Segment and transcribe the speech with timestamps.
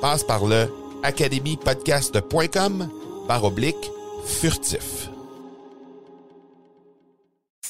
[0.00, 0.68] Passe par le
[1.02, 2.88] academypodcast.com
[3.28, 3.90] par oblique
[4.24, 5.09] furtif.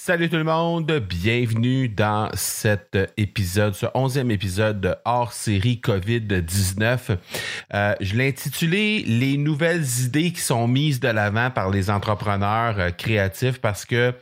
[0.02, 7.18] Salut tout le monde, bienvenue dans cet épisode, ce onzième épisode de hors série COVID-19.
[7.74, 12.76] Euh, je l'ai intitulé Les nouvelles idées qui sont mises de l'avant par les entrepreneurs
[12.78, 14.14] euh, créatifs parce que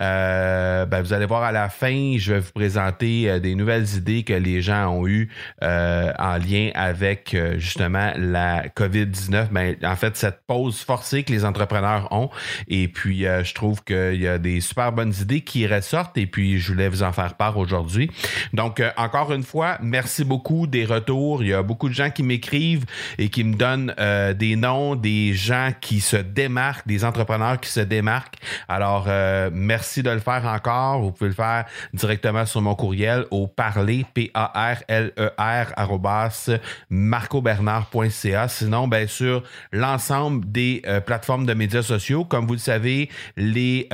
[0.00, 4.22] euh, ben, vous allez voir à la fin, je vais vous présenter des nouvelles idées
[4.22, 5.28] que les gens ont eues
[5.60, 9.48] en lien avec justement la COVID-19.
[9.50, 12.30] Ben, en fait, cette pause forcée que les entrepreneurs ont.
[12.68, 16.58] Et puis, je trouve qu'il y a des super bonnes idées qui ressortent et puis
[16.58, 18.10] je voulais vous en faire part aujourd'hui.
[18.52, 21.42] Donc, euh, encore une fois, merci beaucoup des retours.
[21.42, 22.84] Il y a beaucoup de gens qui m'écrivent
[23.18, 27.70] et qui me donnent euh, des noms des gens qui se démarquent, des entrepreneurs qui
[27.70, 28.36] se démarquent.
[28.68, 31.00] Alors, euh, merci de le faire encore.
[31.00, 36.50] Vous pouvez le faire directement sur mon courriel au parler, P-A-R-L-E-R, arrobas,
[36.88, 38.48] marcobernard.ca.
[38.48, 39.42] Sinon, bien sûr,
[39.72, 42.24] l'ensemble des plateformes de médias sociaux.
[42.24, 43.88] Comme vous le savez, les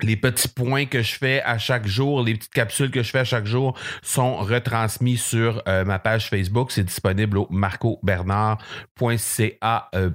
[0.00, 3.18] les petits points que je fais à chaque jour, les petites capsules que je fais
[3.18, 6.72] à chaque jour sont retransmis sur euh, ma page Facebook.
[6.72, 10.10] C'est disponible au marcobernard.ca euh,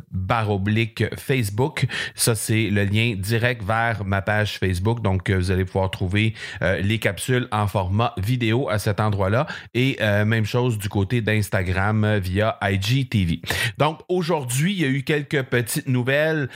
[0.50, 1.86] oblique Facebook.
[2.16, 5.02] Ça, c'est le lien direct vers ma page Facebook.
[5.02, 9.46] Donc, euh, vous allez pouvoir trouver euh, les capsules en format vidéo à cet endroit-là.
[9.74, 13.42] Et même chose du côté d'Instagram via IGTV.
[13.78, 16.50] Donc, aujourd'hui, il y a eu quelques petites nouvelles.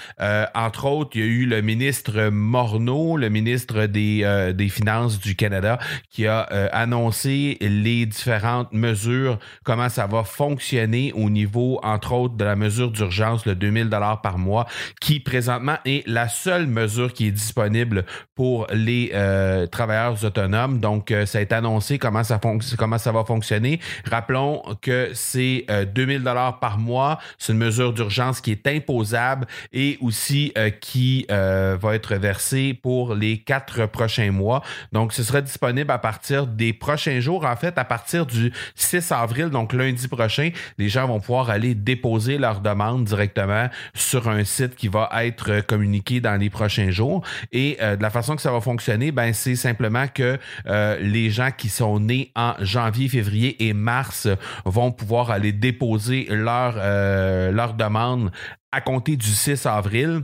[0.55, 5.19] entre autres, il y a eu le ministre Morneau le ministre des, euh, des Finances
[5.19, 5.79] du Canada,
[6.09, 12.35] qui a euh, annoncé les différentes mesures, comment ça va fonctionner au niveau, entre autres,
[12.35, 14.66] de la mesure d'urgence, le 2000 dollars par mois,
[14.99, 18.05] qui présentement est la seule mesure qui est disponible
[18.35, 20.79] pour les euh, travailleurs autonomes.
[20.79, 22.39] Donc, ça a été annoncé comment ça,
[22.78, 23.79] comment ça va fonctionner.
[24.09, 27.19] Rappelons que c'est 2000 dollars par mois.
[27.38, 33.39] C'est une mesure d'urgence qui est imposable et aussi qui va être versée pour les
[33.39, 34.62] quatre prochains mois.
[34.91, 37.45] Donc, ce sera disponible à partir des prochains jours.
[37.45, 41.75] En fait, à partir du 6 avril, donc lundi prochain, les gens vont pouvoir aller
[41.75, 47.23] déposer leur demande directement sur un site qui va être communiqué dans les prochains jours.
[47.51, 51.29] Et euh, de la façon que ça va fonctionner, ben, c'est simplement que euh, les
[51.29, 54.28] gens qui sont nés en janvier, février et mars
[54.66, 58.31] vont pouvoir aller déposer leur, euh, leur demande
[58.72, 60.23] à compter du 6 avril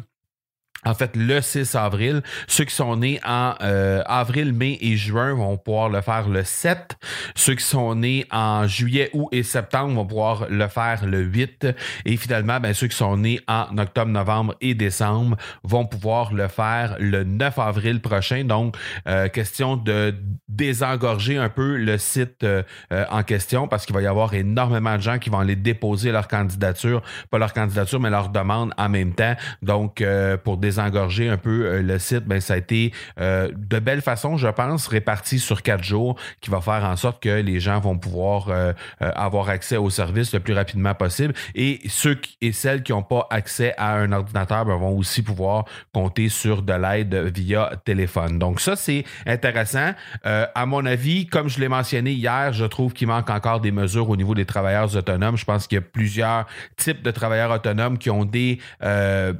[0.87, 2.21] en fait, le 6 avril.
[2.47, 6.43] Ceux qui sont nés en euh, avril, mai et juin vont pouvoir le faire le
[6.43, 6.95] 7.
[7.35, 11.67] Ceux qui sont nés en juillet, août et septembre vont pouvoir le faire le 8.
[12.05, 16.47] Et finalement, ben, ceux qui sont nés en octobre, novembre et décembre vont pouvoir le
[16.47, 18.45] faire le 9 avril prochain.
[18.45, 18.77] Donc,
[19.07, 20.15] euh, question de
[20.47, 22.63] désengorger un peu le site euh,
[23.09, 26.29] en question parce qu'il va y avoir énormément de gens qui vont aller déposer leur
[26.29, 29.35] candidature, pas leur candidature, mais leur demande en même temps.
[29.61, 30.03] Donc,
[30.43, 34.37] pour désengorger un peu euh, le site, ben, ça a été euh, de belle façon,
[34.37, 37.97] je pense, réparti sur quatre jours, qui va faire en sorte que les gens vont
[37.97, 41.33] pouvoir euh, avoir accès au service le plus rapidement possible.
[41.55, 45.65] Et ceux et celles qui n'ont pas accès à un ordinateur ben, vont aussi pouvoir
[45.93, 48.39] compter sur de l'aide via téléphone.
[48.39, 49.93] Donc ça, c'est intéressant.
[50.23, 54.09] à mon avis, comme je l'ai mentionné hier, je trouve qu'il manque encore des mesures
[54.09, 55.37] au niveau des travailleurs autonomes.
[55.37, 56.45] Je pense qu'il y a plusieurs
[56.75, 58.59] types de travailleurs autonomes qui ont des,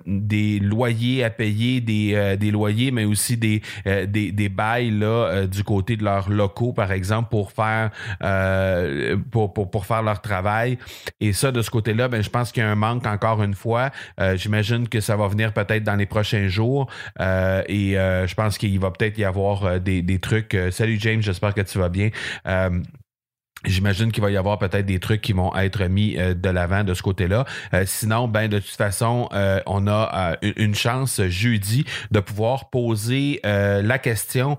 [0.05, 5.63] des loyers à payer des, des loyers, mais aussi des, des, des, bails là, du
[5.63, 7.91] côté de leurs locaux, par exemple, pour faire,
[9.31, 10.77] pour, pour, pour, faire leur travail.
[11.19, 13.53] Et ça, de ce côté-là, ben, je pense qu'il y a un manque encore une
[13.53, 13.91] fois.
[14.35, 16.89] J'imagine que ça va venir peut-être dans les prochains jours.
[17.19, 20.57] et je pense qu'il va peut-être y avoir des, des trucs.
[20.71, 22.09] salut James, j'espère que tu vas bien.
[23.65, 26.83] J'imagine qu'il va y avoir peut-être des trucs qui vont être mis euh, de l'avant
[26.83, 27.45] de ce côté-là.
[27.73, 33.39] Euh, sinon, ben de toute façon, euh, on a une chance jeudi de pouvoir poser
[33.43, 34.57] la question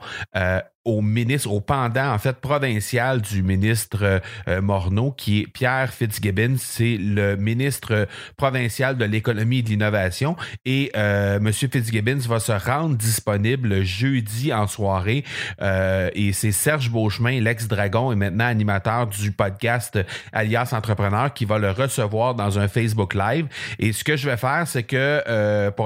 [0.89, 6.57] au ministre, au pendant en fait provincial du ministre euh, Morneau, qui est Pierre Fitzgibbon,
[6.59, 8.09] c'est le ministre
[8.39, 10.35] provincial de l'économie et de l'innovation.
[10.65, 11.53] Et euh, M.
[11.53, 15.25] Fitzgibbons va se rendre disponible jeudi en soirée.
[15.61, 19.99] Euh, et c'est Serge Beauchemin, l'ex-dragon et maintenant animateur du podcast
[20.33, 23.47] Alias Entrepreneur, qui va le recevoir dans un Facebook Live.
[23.79, 25.23] Et ce que je vais faire, c'est que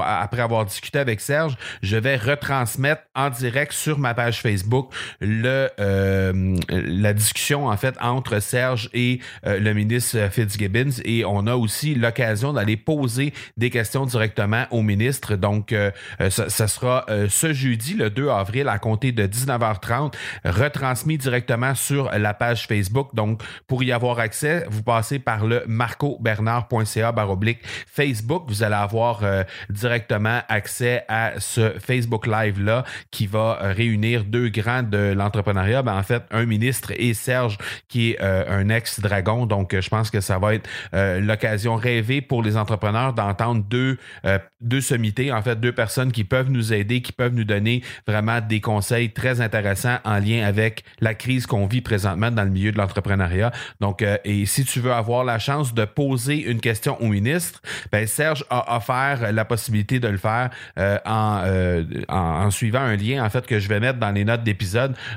[0.01, 4.92] après avoir discuté avec Serge, je vais retransmettre en direct sur ma page Facebook
[5.23, 11.55] euh, la discussion en fait entre Serge et euh, le ministre Fitzgibbons et on a
[11.55, 15.37] aussi l'occasion d'aller poser des questions directement au ministre.
[15.37, 15.91] Donc, euh,
[16.31, 22.35] ça, sera ce jeudi, le 2 avril, à compter de 19h30, retransmis directement sur la
[22.35, 23.15] page Facebook.
[23.15, 28.45] Donc, pour y avoir accès, vous passez par le marcobernard.ca baroblique Facebook.
[28.49, 29.23] Vous allez avoir
[29.71, 36.03] directement accès à ce Facebook Live-là qui va réunir deux grands de l'entrepreneuriat, ben, en
[36.03, 37.59] fait, un ministre et Serge,
[37.89, 39.47] qui est euh, un ex-dragon.
[39.47, 43.99] Donc, je pense que ça va être euh, l'occasion rêvée pour les entrepreneurs d'entendre deux,
[44.25, 47.83] euh, deux sommités, en fait, deux personnes qui peuvent nous aider, qui peuvent nous donner
[48.07, 52.51] vraiment des conseils très intéressants en lien avec la crise qu'on vit présentement dans le
[52.51, 53.53] milieu de l'entrepreneuriat.
[53.81, 58.07] Donc, et si tu veux avoir la chance de poser une question au ministre, ben,
[58.07, 63.47] Serge a offert la possibilité de le faire en, en suivant un lien, en fait,
[63.47, 64.72] que je vais mettre dans les notes d'épisode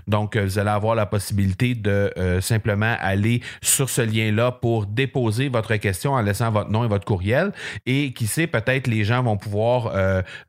[0.08, 4.86] donc, euh, vous allez avoir la possibilité de euh, simplement aller sur ce lien-là pour
[4.86, 7.52] déposer votre question en laissant votre nom et votre courriel.
[7.86, 9.92] Et qui sait, peut-être les gens vont pouvoir,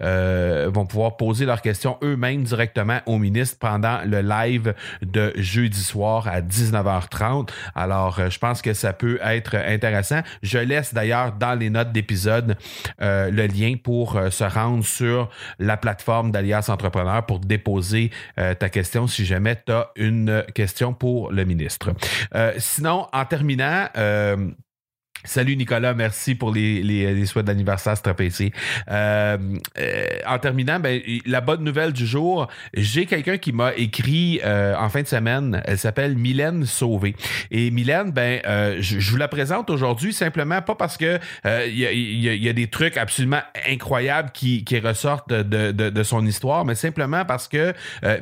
[0.03, 5.81] euh, vont pouvoir poser leurs questions eux-mêmes directement au ministre pendant le live de jeudi
[5.81, 7.51] soir à 19h30.
[7.75, 10.21] Alors, je pense que ça peut être intéressant.
[10.43, 12.57] Je laisse d'ailleurs dans les notes d'épisode
[13.01, 19.25] le lien pour se rendre sur la plateforme d'Alias Entrepreneur pour déposer ta question si
[19.25, 21.93] jamais tu as une question pour le ministre.
[22.35, 24.51] Euh, sinon, en terminant, euh,
[25.25, 28.53] Salut Nicolas, merci pour les, les, souhaits d'anniversaire, c'est
[28.91, 29.37] euh,
[29.79, 34.77] euh, en terminant, ben, la bonne nouvelle du jour, j'ai quelqu'un qui m'a écrit euh,
[34.77, 35.63] en fin de semaine.
[35.65, 37.17] Elle s'appelle Mylène Sauvé.
[37.51, 38.41] Et Mylène, ben,
[38.79, 43.41] je, vous la présente aujourd'hui simplement pas parce que il y, a, des trucs absolument
[43.69, 47.73] incroyables qui, qui ressortent de, de, de, son histoire, mais simplement parce que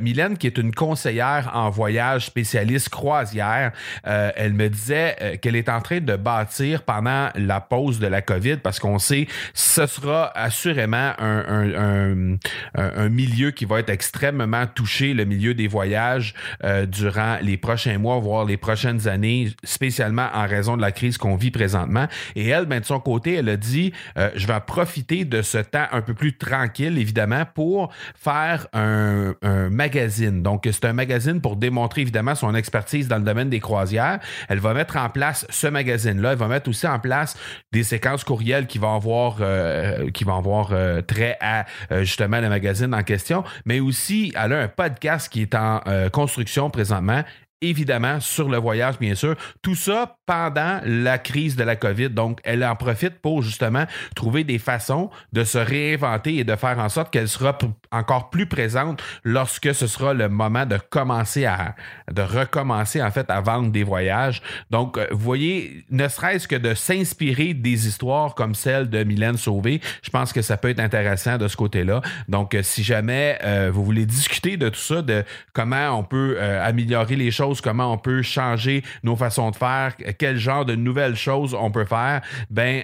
[0.01, 3.73] Mylène, qui est une conseillère en voyage spécialiste croisière,
[4.05, 8.59] elle me disait qu'elle est en train de bâtir pendant la pause de la COVID
[8.59, 12.37] parce qu'on sait ce sera assurément un,
[12.75, 16.35] un, milieu qui va être extrêmement touché, le milieu des voyages,
[16.65, 21.19] euh, durant les prochains mois, voire les prochaines années, spécialement en raison de la crise
[21.19, 22.07] qu'on vit présentement.
[22.37, 25.59] Et elle, ben, de son côté, elle a dit, euh, je vais profiter de ce
[25.59, 30.43] temps un peu plus tranquille, évidemment, pour faire un, un magazine.
[30.43, 34.21] Donc, c'est un magazine pour démontrer, évidemment, son expertise dans le domaine des croisières.
[34.49, 36.33] Elle va mettre en place ce magazine-là.
[36.33, 37.37] Elle va mettre aussi en place
[37.73, 42.49] des séquences courriels qui vont avoir, euh, qui avoir euh, trait à euh, justement le
[42.49, 45.81] magazine en question, mais aussi elle a un podcast qui est en
[46.13, 47.23] construction présentement
[47.65, 49.35] évidemment sur le voyage, bien sûr.
[49.63, 52.11] Tout ça pendant la crise de la COVID.
[52.11, 56.79] Donc, elle en profite pour justement trouver des façons de se réinventer et de faire
[56.79, 57.57] en sorte qu'elle sera
[57.95, 61.75] encore plus présente lorsque ce sera le moment de commencer à,
[62.13, 64.43] de recommencer en fait à vendre des voyages.
[64.71, 69.37] Donc, euh, vous voyez, ne serait-ce que de s'inspirer des histoires comme celle de Mylène
[69.37, 72.01] Sauvé, je pense que ça peut être intéressant de ce côté-là.
[72.29, 76.41] Donc, euh, si jamais euh, vous voulez discuter de tout ça, de comment on peut
[76.41, 81.17] améliorer les choses, comment on peut changer nos façons de faire, quel genre de nouvelles
[81.17, 82.83] choses on peut faire, ben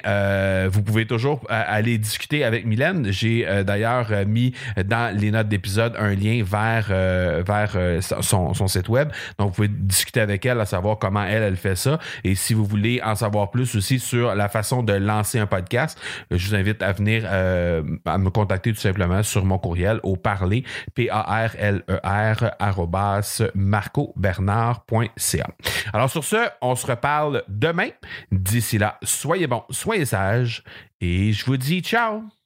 [0.68, 3.10] vous pouvez toujours aller discuter avec Mylène.
[3.10, 8.88] J'ai d'ailleurs mis dans les notes d'épisode un lien vers, euh, vers euh, son, site
[8.88, 9.10] web.
[9.38, 11.98] Donc, vous pouvez discuter avec elle à savoir comment elle, elle fait ça.
[12.24, 15.98] Et si vous voulez en savoir plus aussi sur la façon de lancer un podcast,
[16.30, 20.16] je vous invite à venir euh, à me contacter tout simplement sur mon courriel au
[20.16, 20.64] parler,
[20.94, 25.46] P-A-R-L-E-R, e marcobernard.ca.
[25.92, 27.88] Alors, sur ce, on se reparle demain.
[28.32, 30.62] D'ici là, soyez bons, soyez sages
[31.00, 32.39] et je vous dis ciao!